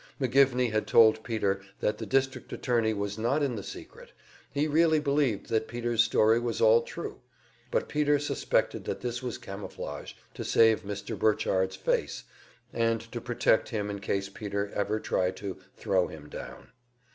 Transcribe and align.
McGivney 0.19 0.71
had 0.71 0.87
told 0.87 1.23
Peter 1.23 1.61
that 1.79 1.99
the 1.99 2.07
district 2.07 2.51
attorney 2.51 2.91
was 2.91 3.19
not 3.19 3.43
in 3.43 3.55
the 3.55 3.61
secret, 3.61 4.13
he 4.51 4.65
really 4.67 4.99
believed 4.99 5.47
that 5.49 5.67
Peter's 5.67 6.03
story 6.03 6.39
was 6.39 6.59
all 6.59 6.81
true; 6.81 7.19
but 7.69 7.87
Peter 7.87 8.17
suspected 8.17 8.83
that 8.85 9.01
this 9.01 9.21
was 9.21 9.37
camouflage, 9.37 10.13
to 10.33 10.43
save 10.43 10.81
Mr. 10.81 11.15
Burchard's 11.15 11.75
face, 11.75 12.23
and 12.73 13.01
to 13.11 13.21
protect 13.21 13.69
him 13.69 13.91
in 13.91 13.99
case 13.99 14.27
Peter 14.27 14.71
ever 14.73 14.99
tried 14.99 15.35
to 15.35 15.59
"throw 15.77 16.07
him 16.07 16.29
down." 16.29 16.69